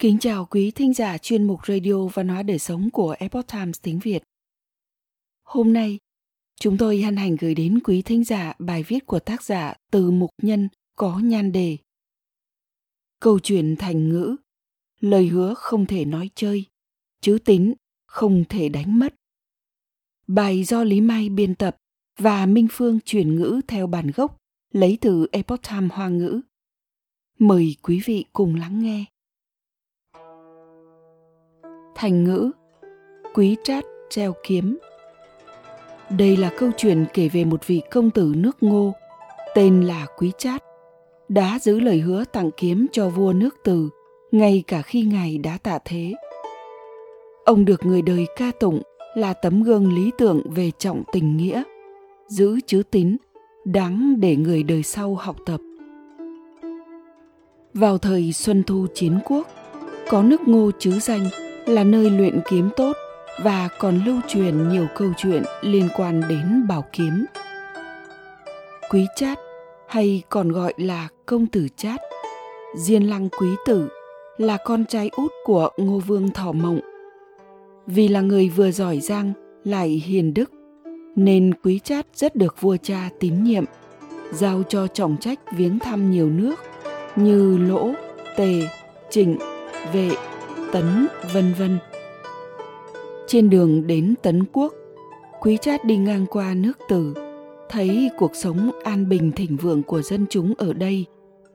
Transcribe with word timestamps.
Kính 0.00 0.18
chào 0.18 0.44
quý 0.44 0.70
thính 0.70 0.94
giả 0.94 1.18
chuyên 1.18 1.44
mục 1.44 1.66
Radio 1.66 2.06
Văn 2.06 2.28
hóa 2.28 2.42
Đời 2.42 2.58
Sống 2.58 2.90
của 2.90 3.16
Epoch 3.18 3.46
Times 3.46 3.80
tiếng 3.82 3.98
Việt. 3.98 4.22
Hôm 5.44 5.72
nay, 5.72 5.98
chúng 6.60 6.78
tôi 6.78 7.02
hân 7.02 7.16
hạnh 7.16 7.36
gửi 7.40 7.54
đến 7.54 7.80
quý 7.84 8.02
thính 8.02 8.24
giả 8.24 8.52
bài 8.58 8.82
viết 8.82 9.06
của 9.06 9.18
tác 9.18 9.42
giả 9.42 9.74
Từ 9.90 10.10
Mục 10.10 10.30
Nhân 10.42 10.68
có 10.96 11.18
nhan 11.18 11.52
đề 11.52 11.76
Câu 13.20 13.38
chuyện 13.38 13.76
thành 13.78 14.08
ngữ, 14.08 14.36
lời 15.00 15.26
hứa 15.26 15.54
không 15.54 15.86
thể 15.86 16.04
nói 16.04 16.30
chơi, 16.34 16.64
chữ 17.20 17.38
tín 17.44 17.74
không 18.06 18.44
thể 18.48 18.68
đánh 18.68 18.98
mất. 18.98 19.14
Bài 20.26 20.64
do 20.64 20.84
Lý 20.84 21.00
Mai 21.00 21.28
biên 21.28 21.54
tập 21.54 21.76
và 22.18 22.46
Minh 22.46 22.68
Phương 22.70 23.00
chuyển 23.04 23.36
ngữ 23.36 23.60
theo 23.68 23.86
bản 23.86 24.10
gốc 24.14 24.36
lấy 24.72 24.98
từ 25.00 25.26
Epoch 25.32 25.62
Times 25.68 25.92
Hoa 25.92 26.08
ngữ. 26.08 26.40
Mời 27.38 27.76
quý 27.82 28.00
vị 28.04 28.24
cùng 28.32 28.54
lắng 28.54 28.82
nghe. 28.82 29.04
Thành 32.00 32.24
ngữ 32.24 32.50
Quý 33.34 33.56
trát 33.64 33.84
treo 34.10 34.34
kiếm 34.42 34.78
Đây 36.18 36.36
là 36.36 36.50
câu 36.58 36.70
chuyện 36.76 37.04
kể 37.14 37.28
về 37.28 37.44
một 37.44 37.66
vị 37.66 37.82
công 37.90 38.10
tử 38.10 38.32
nước 38.36 38.56
ngô 38.60 38.92
tên 39.54 39.82
là 39.82 40.06
Quý 40.18 40.32
Trát 40.38 40.64
đã 41.28 41.58
giữ 41.58 41.80
lời 41.80 42.00
hứa 42.00 42.24
tặng 42.24 42.50
kiếm 42.56 42.86
cho 42.92 43.08
vua 43.08 43.32
nước 43.32 43.56
Từ 43.64 43.88
ngay 44.32 44.64
cả 44.66 44.82
khi 44.82 45.02
ngài 45.02 45.38
đã 45.38 45.58
tạ 45.62 45.78
thế. 45.84 46.14
Ông 47.44 47.64
được 47.64 47.86
người 47.86 48.02
đời 48.02 48.26
ca 48.36 48.50
tụng 48.60 48.82
là 49.14 49.32
tấm 49.32 49.62
gương 49.62 49.92
lý 49.92 50.10
tưởng 50.18 50.42
về 50.50 50.70
trọng 50.78 51.02
tình 51.12 51.36
nghĩa, 51.36 51.62
giữ 52.28 52.60
chữ 52.66 52.82
tín, 52.90 53.16
đáng 53.64 54.20
để 54.20 54.36
người 54.36 54.62
đời 54.62 54.82
sau 54.82 55.14
học 55.14 55.36
tập. 55.46 55.60
Vào 57.74 57.98
thời 57.98 58.32
Xuân 58.32 58.62
Thu 58.62 58.86
Chiến 58.94 59.18
Quốc, 59.24 59.46
có 60.08 60.22
nước 60.22 60.48
ngô 60.48 60.70
chứ 60.78 60.98
danh 60.98 61.28
là 61.68 61.84
nơi 61.84 62.10
luyện 62.10 62.40
kiếm 62.50 62.68
tốt 62.76 62.96
và 63.42 63.68
còn 63.78 64.00
lưu 64.06 64.20
truyền 64.28 64.68
nhiều 64.68 64.86
câu 64.94 65.12
chuyện 65.16 65.42
liên 65.62 65.88
quan 65.96 66.22
đến 66.28 66.66
bảo 66.68 66.84
kiếm. 66.92 67.26
Quý 68.90 69.06
Chát 69.16 69.38
hay 69.88 70.22
còn 70.28 70.52
gọi 70.52 70.74
là 70.76 71.08
công 71.26 71.46
tử 71.46 71.68
Chát, 71.76 72.00
Diên 72.76 73.02
Lăng 73.02 73.28
Quý 73.28 73.48
Tử 73.66 73.88
là 74.36 74.56
con 74.64 74.84
trai 74.84 75.10
út 75.16 75.32
của 75.44 75.68
Ngô 75.76 75.98
Vương 75.98 76.30
Thỏ 76.30 76.52
Mộng. 76.52 76.80
Vì 77.86 78.08
là 78.08 78.20
người 78.20 78.48
vừa 78.48 78.70
giỏi 78.70 79.00
giang 79.00 79.32
lại 79.64 79.88
hiền 79.88 80.34
đức, 80.34 80.50
nên 81.16 81.54
Quý 81.64 81.80
Chát 81.84 82.06
rất 82.14 82.36
được 82.36 82.60
vua 82.60 82.76
cha 82.76 83.10
tín 83.20 83.44
nhiệm, 83.44 83.64
giao 84.32 84.62
cho 84.68 84.86
trọng 84.86 85.16
trách 85.20 85.38
viếng 85.52 85.78
thăm 85.78 86.10
nhiều 86.10 86.30
nước 86.30 86.54
như 87.16 87.58
Lỗ, 87.58 87.90
Tề, 88.36 88.68
Trịnh, 89.10 89.38
Vệ, 89.92 90.10
Tấn, 90.72 91.06
vân 91.32 91.52
vân. 91.58 91.78
Trên 93.26 93.50
đường 93.50 93.86
đến 93.86 94.14
Tấn 94.22 94.44
Quốc, 94.52 94.74
Quý 95.40 95.56
Trát 95.60 95.84
đi 95.84 95.96
ngang 95.96 96.26
qua 96.30 96.54
nước 96.54 96.78
Từ, 96.88 97.14
thấy 97.68 98.10
cuộc 98.18 98.30
sống 98.34 98.70
an 98.84 99.08
bình 99.08 99.32
thịnh 99.32 99.56
vượng 99.56 99.82
của 99.82 100.02
dân 100.02 100.26
chúng 100.30 100.54
ở 100.58 100.72
đây, 100.72 101.04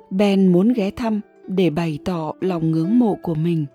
bèn 0.09 0.47
muốn 0.52 0.73
ghé 0.73 0.92
thăm 0.92 1.22
để 1.47 1.70
bày 1.70 2.00
tỏ 2.05 2.33
lòng 2.42 2.72
ngưỡng 2.72 3.00
mộ 3.00 3.17
của 3.22 3.36
mình. 3.36 3.66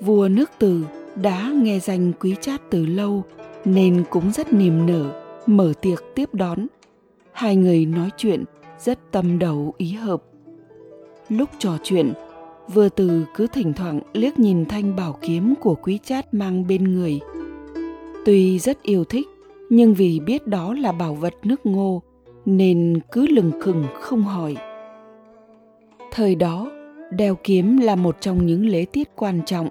Vua 0.00 0.28
nước 0.28 0.50
Từ 0.58 0.84
đã 1.22 1.52
nghe 1.54 1.78
danh 1.78 2.12
Quý 2.20 2.36
Trát 2.40 2.60
từ 2.70 2.86
lâu 2.86 3.22
nên 3.64 4.04
cũng 4.10 4.32
rất 4.32 4.52
niềm 4.52 4.86
nở 4.86 5.22
mở 5.46 5.72
tiệc 5.82 6.04
tiếp 6.14 6.34
đón. 6.34 6.66
Hai 7.32 7.56
người 7.56 7.86
nói 7.86 8.10
chuyện 8.16 8.44
rất 8.78 8.98
tâm 9.10 9.38
đầu 9.38 9.74
ý 9.76 9.92
hợp. 9.92 10.22
Lúc 11.28 11.50
trò 11.58 11.78
chuyện, 11.82 12.12
vừa 12.74 12.88
từ 12.88 13.24
cứ 13.34 13.46
thỉnh 13.52 13.72
thoảng 13.72 14.00
liếc 14.12 14.38
nhìn 14.38 14.64
thanh 14.64 14.96
bảo 14.96 15.18
kiếm 15.22 15.54
của 15.60 15.74
quý 15.74 15.98
chát 16.04 16.34
mang 16.34 16.66
bên 16.66 16.84
người. 16.84 17.20
Tuy 18.24 18.58
rất 18.58 18.82
yêu 18.82 19.04
thích, 19.04 19.26
nhưng 19.70 19.94
vì 19.94 20.20
biết 20.20 20.46
đó 20.46 20.74
là 20.74 20.92
bảo 20.92 21.14
vật 21.14 21.34
nước 21.42 21.66
ngô, 21.66 22.02
nên 22.44 23.00
cứ 23.12 23.26
lừng 23.26 23.52
khừng 23.60 23.84
không 24.00 24.22
hỏi. 24.22 24.56
Thời 26.10 26.34
đó, 26.34 26.70
đeo 27.10 27.36
kiếm 27.44 27.76
là 27.76 27.96
một 27.96 28.16
trong 28.20 28.46
những 28.46 28.66
lễ 28.66 28.84
tiết 28.92 29.08
quan 29.16 29.40
trọng. 29.46 29.68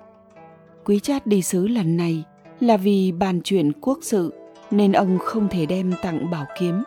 Quý 0.85 0.99
chát 0.99 1.27
đi 1.27 1.41
sứ 1.41 1.67
lần 1.67 1.97
này 1.97 2.23
là 2.59 2.77
vì 2.77 3.11
bàn 3.11 3.41
chuyện 3.43 3.71
quốc 3.81 3.99
sự, 4.01 4.33
nên 4.71 4.91
ông 4.91 5.17
không 5.17 5.47
thể 5.49 5.65
đem 5.65 5.93
tặng 6.01 6.31
bảo 6.31 6.45
kiếm. 6.59 6.83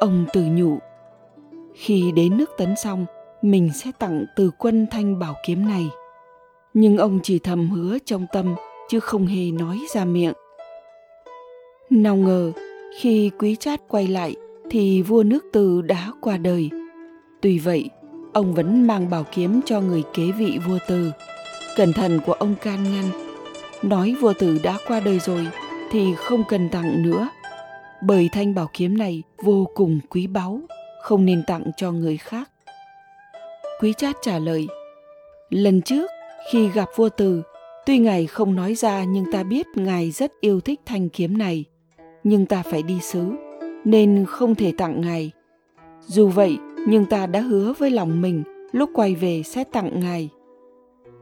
Ông 0.00 0.24
tự 0.32 0.44
nhủ, 0.44 0.78
khi 1.74 2.12
đến 2.16 2.36
nước 2.36 2.50
tấn 2.58 2.76
xong 2.76 3.06
mình 3.42 3.70
sẽ 3.74 3.90
tặng 3.98 4.24
từ 4.36 4.50
quân 4.58 4.86
thanh 4.90 5.18
bảo 5.18 5.34
kiếm 5.46 5.68
này. 5.68 5.90
Nhưng 6.74 6.98
ông 6.98 7.20
chỉ 7.22 7.38
thầm 7.38 7.70
hứa 7.70 7.98
trong 8.04 8.26
tâm, 8.32 8.54
chứ 8.88 9.00
không 9.00 9.26
hề 9.26 9.50
nói 9.50 9.80
ra 9.94 10.04
miệng. 10.04 10.34
Nào 11.90 12.16
ngờ, 12.16 12.52
khi 12.98 13.30
quý 13.38 13.56
chát 13.56 13.88
quay 13.88 14.06
lại, 14.06 14.36
thì 14.70 15.02
vua 15.02 15.22
nước 15.22 15.44
từ 15.52 15.82
đã 15.82 16.12
qua 16.20 16.36
đời. 16.36 16.70
Tuy 17.40 17.58
vậy, 17.58 17.90
ông 18.32 18.54
vẫn 18.54 18.86
mang 18.86 19.10
bảo 19.10 19.24
kiếm 19.34 19.60
cho 19.64 19.80
người 19.80 20.02
kế 20.14 20.32
vị 20.32 20.58
vua 20.66 20.78
từ. 20.88 21.10
Cẩn 21.76 21.92
thận 21.92 22.20
của 22.26 22.32
ông 22.32 22.54
can 22.62 22.84
ngăn. 22.84 23.04
Nói 23.82 24.16
vua 24.20 24.32
tử 24.38 24.58
đã 24.62 24.78
qua 24.88 25.00
đời 25.00 25.18
rồi, 25.18 25.48
thì 25.90 26.14
không 26.14 26.44
cần 26.48 26.68
tặng 26.68 27.02
nữa. 27.02 27.28
Bởi 28.02 28.28
thanh 28.32 28.54
bảo 28.54 28.70
kiếm 28.72 28.98
này 28.98 29.22
vô 29.42 29.66
cùng 29.74 30.00
quý 30.10 30.26
báu, 30.26 30.60
không 31.02 31.24
nên 31.24 31.42
tặng 31.46 31.64
cho 31.76 31.92
người 31.92 32.16
khác. 32.16 32.50
Quý 33.80 33.92
Trát 33.96 34.16
trả 34.22 34.38
lời, 34.38 34.68
lần 35.50 35.82
trước 35.82 36.10
khi 36.50 36.68
gặp 36.68 36.88
vua 36.96 37.08
Từ, 37.08 37.42
tuy 37.86 37.98
ngài 37.98 38.26
không 38.26 38.54
nói 38.54 38.74
ra 38.74 39.04
nhưng 39.04 39.24
ta 39.32 39.42
biết 39.42 39.66
ngài 39.74 40.10
rất 40.10 40.32
yêu 40.40 40.60
thích 40.60 40.80
thanh 40.86 41.08
kiếm 41.08 41.38
này, 41.38 41.64
nhưng 42.24 42.46
ta 42.46 42.62
phải 42.62 42.82
đi 42.82 43.00
sứ 43.00 43.24
nên 43.84 44.24
không 44.28 44.54
thể 44.54 44.72
tặng 44.78 45.00
ngài. 45.00 45.30
Dù 46.06 46.28
vậy, 46.28 46.56
nhưng 46.86 47.04
ta 47.04 47.26
đã 47.26 47.40
hứa 47.40 47.72
với 47.78 47.90
lòng 47.90 48.22
mình 48.22 48.42
lúc 48.72 48.90
quay 48.94 49.14
về 49.14 49.42
sẽ 49.42 49.64
tặng 49.64 50.00
ngài. 50.00 50.28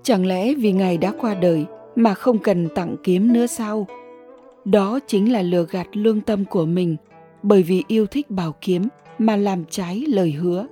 Chẳng 0.02 0.26
lẽ 0.26 0.54
vì 0.54 0.72
ngài 0.72 0.98
đã 0.98 1.12
qua 1.20 1.34
đời 1.34 1.64
mà 1.96 2.14
không 2.14 2.38
cần 2.38 2.68
tặng 2.74 2.96
kiếm 3.02 3.32
nữa 3.32 3.46
sao? 3.46 3.86
Đó 4.64 4.98
chính 5.06 5.32
là 5.32 5.42
lừa 5.42 5.66
gạt 5.70 5.86
lương 5.92 6.20
tâm 6.20 6.44
của 6.44 6.66
mình, 6.66 6.96
bởi 7.42 7.62
vì 7.62 7.84
yêu 7.88 8.06
thích 8.06 8.30
bảo 8.30 8.54
kiếm 8.60 8.82
mà 9.18 9.36
làm 9.36 9.64
trái 9.70 10.04
lời 10.08 10.32
hứa. 10.32 10.66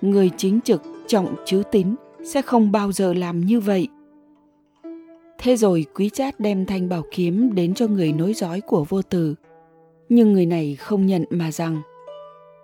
Người 0.00 0.30
chính 0.36 0.60
trực 0.60 0.82
trọng 1.10 1.34
chứ 1.44 1.62
tín, 1.70 1.94
sẽ 2.22 2.42
không 2.42 2.72
bao 2.72 2.92
giờ 2.92 3.14
làm 3.14 3.40
như 3.40 3.60
vậy. 3.60 3.88
Thế 5.38 5.56
rồi 5.56 5.86
quý 5.94 6.08
chát 6.08 6.40
đem 6.40 6.66
thanh 6.66 6.88
bảo 6.88 7.02
kiếm 7.10 7.54
đến 7.54 7.74
cho 7.74 7.86
người 7.86 8.12
nối 8.12 8.34
dõi 8.34 8.60
của 8.60 8.84
vô 8.88 9.02
tử 9.02 9.34
nhưng 10.10 10.32
người 10.32 10.46
này 10.46 10.76
không 10.76 11.06
nhận 11.06 11.24
mà 11.30 11.52
rằng, 11.52 11.80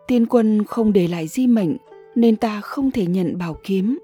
tiên 0.06 0.26
quân 0.26 0.64
không 0.64 0.92
để 0.92 1.08
lại 1.08 1.28
di 1.28 1.46
mệnh, 1.46 1.76
nên 2.14 2.36
ta 2.36 2.60
không 2.60 2.90
thể 2.90 3.06
nhận 3.06 3.38
bảo 3.38 3.56
kiếm. 3.64 3.98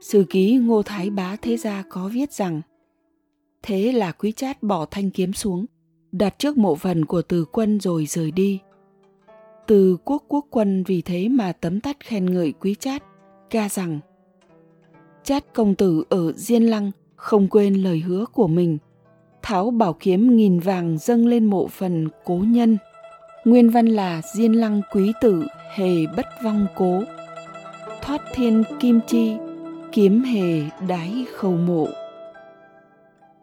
Sử 0.00 0.24
ký 0.30 0.56
ngô 0.56 0.82
thái 0.82 1.10
bá 1.10 1.36
thế 1.42 1.56
gia 1.56 1.82
có 1.88 2.10
viết 2.12 2.32
rằng, 2.32 2.60
thế 3.62 3.92
là 3.92 4.12
quý 4.12 4.32
chát 4.32 4.62
bỏ 4.62 4.86
thanh 4.86 5.10
kiếm 5.10 5.32
xuống, 5.32 5.66
đặt 6.12 6.38
trước 6.38 6.58
mộ 6.58 6.74
phần 6.74 7.04
của 7.04 7.22
từ 7.22 7.44
quân 7.44 7.80
rồi 7.80 8.06
rời 8.06 8.30
đi 8.30 8.60
từ 9.72 9.96
quốc 10.04 10.24
quốc 10.28 10.46
quân 10.50 10.84
vì 10.86 11.02
thế 11.02 11.28
mà 11.28 11.52
tấm 11.52 11.80
tắt 11.80 11.96
khen 12.00 12.34
ngợi 12.34 12.52
quý 12.60 12.74
chát, 12.80 13.02
ca 13.50 13.68
rằng 13.68 14.00
Chát 15.24 15.44
công 15.54 15.74
tử 15.74 16.04
ở 16.08 16.32
Diên 16.32 16.62
Lăng 16.62 16.90
không 17.16 17.48
quên 17.48 17.74
lời 17.74 17.98
hứa 17.98 18.24
của 18.32 18.46
mình, 18.46 18.78
tháo 19.42 19.70
bảo 19.70 19.92
kiếm 19.92 20.36
nghìn 20.36 20.58
vàng 20.58 20.98
dâng 20.98 21.26
lên 21.26 21.44
mộ 21.44 21.68
phần 21.68 22.08
cố 22.24 22.34
nhân. 22.34 22.78
Nguyên 23.44 23.70
văn 23.70 23.86
là 23.86 24.20
Diên 24.34 24.52
Lăng 24.52 24.80
quý 24.92 25.12
tử 25.20 25.44
hề 25.74 26.06
bất 26.16 26.26
vong 26.44 26.66
cố, 26.74 27.02
thoát 28.02 28.22
thiên 28.34 28.62
kim 28.80 29.00
chi, 29.06 29.32
kiếm 29.92 30.22
hề 30.22 30.62
đái 30.88 31.26
khâu 31.36 31.52
mộ. 31.52 31.88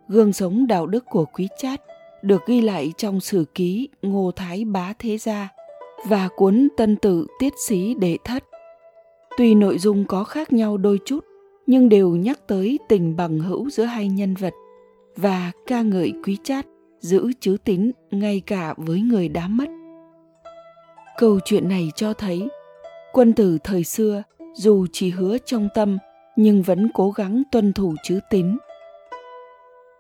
Gương 0.07 0.33
sống 0.33 0.68
đạo 0.68 0.88
đức 0.88 1.06
của 1.06 1.25
quý 1.25 1.48
chát 1.57 1.81
được 2.21 2.42
ghi 2.48 2.62
lại 2.62 2.94
trong 2.98 3.19
sử 3.19 3.45
ký 3.56 3.89
Ngô 4.01 4.31
Thái 4.36 4.65
Bá 4.65 4.94
Thế 5.00 5.18
Gia 5.18 5.50
và 6.07 6.30
cuốn 6.36 6.68
Tân 6.78 6.96
Tự 6.96 7.28
Tiết 7.40 7.54
Xí 7.68 7.94
Đệ 7.94 8.18
Thất. 8.24 8.44
Tuy 9.38 9.56
nội 9.56 9.78
dung 9.78 10.06
có 10.06 10.24
khác 10.24 10.54
nhau 10.54 10.78
đôi 10.78 11.00
chút, 11.06 11.25
nhưng 11.68 11.90
đều 11.90 12.10
nhắc 12.10 12.48
tới 12.48 12.80
tình 12.90 13.16
bằng 13.16 13.40
hữu 13.40 13.69
giữa 13.69 13.84
hai 13.84 14.07
nhân 14.07 14.36
vật 14.36 14.54
và 15.16 15.51
ca 15.68 15.81
ngợi 15.81 16.13
quý 16.25 16.38
chát 16.44 16.66
giữ 17.00 17.31
chữ 17.40 17.57
tín 17.63 17.92
ngay 18.12 18.42
cả 18.46 18.74
với 18.78 19.01
người 19.01 19.30
đã 19.30 19.48
mất. 19.48 19.69
Câu 21.18 21.40
chuyện 21.46 21.69
này 21.69 21.90
cho 21.96 22.13
thấy 22.13 22.48
quân 23.13 23.34
tử 23.34 23.57
thời 23.63 23.84
xưa 23.84 24.24
dù 24.54 24.86
chỉ 24.92 25.10
hứa 25.10 25.38
trong 25.46 25.68
tâm 25.75 25.98
nhưng 26.36 26.62
vẫn 26.62 26.90
cố 26.94 27.12
gắng 27.12 27.44
tuân 27.51 27.74
thủ 27.74 27.96
chữ 28.04 28.19
tín. 28.30 28.57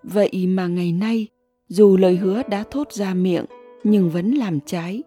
Vậy 0.03 0.45
mà 0.47 0.67
ngày 0.67 0.91
nay, 0.91 1.27
dù 1.67 1.97
lời 1.97 2.15
hứa 2.15 2.41
đã 2.49 2.63
thốt 2.71 2.91
ra 2.91 3.13
miệng 3.13 3.45
nhưng 3.83 4.09
vẫn 4.09 4.31
làm 4.31 4.59
trái, 4.65 5.03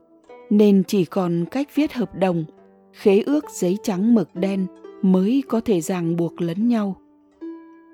nên 0.53 0.83
chỉ 0.85 1.05
còn 1.05 1.45
cách 1.51 1.69
viết 1.75 1.93
hợp 1.93 2.15
đồng, 2.15 2.45
khế 2.93 3.21
ước 3.21 3.45
giấy 3.51 3.79
trắng 3.83 4.15
mực 4.15 4.35
đen 4.35 4.67
mới 5.03 5.43
có 5.49 5.61
thể 5.61 5.81
ràng 5.81 6.17
buộc 6.17 6.41
lẫn 6.41 6.69
nhau. 6.69 6.97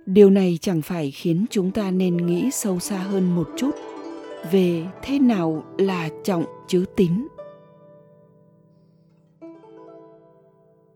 Điều 0.06 0.30
này 0.30 0.58
chẳng 0.60 0.82
phải 0.82 1.10
khiến 1.10 1.46
chúng 1.50 1.70
ta 1.70 1.90
nên 1.90 2.16
nghĩ 2.16 2.50
sâu 2.50 2.78
xa 2.78 2.98
hơn 2.98 3.34
một 3.34 3.48
chút 3.56 3.70
về 4.50 4.86
thế 5.02 5.18
nào 5.18 5.64
là 5.78 6.08
trọng 6.24 6.44
chứ 6.68 6.84
tín. 6.96 7.28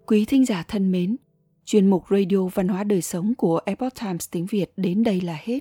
Quý 0.06 0.24
thính 0.24 0.44
giả 0.44 0.64
thân 0.68 0.92
mến 0.92 1.16
chuyên 1.64 1.90
mục 1.90 2.04
radio 2.10 2.48
văn 2.54 2.68
hóa 2.68 2.84
đời 2.84 3.02
sống 3.02 3.34
của 3.34 3.60
epoch 3.66 3.94
times 4.00 4.28
tiếng 4.30 4.46
việt 4.46 4.72
đến 4.76 5.02
đây 5.02 5.20
là 5.20 5.38
hết. 5.42 5.58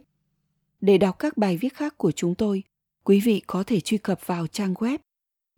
Để 0.81 0.97
đọc 0.97 1.19
các 1.19 1.37
bài 1.37 1.57
viết 1.57 1.73
khác 1.73 1.97
của 1.97 2.11
chúng 2.11 2.35
tôi 2.35 2.63
quý 3.03 3.19
vị 3.19 3.41
có 3.47 3.63
thể 3.63 3.79
truy 3.79 3.97
cập 3.97 4.27
vào 4.27 4.47
trang 4.47 4.73
web 4.73 4.97